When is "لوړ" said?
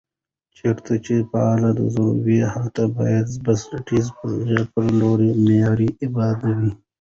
4.99-5.17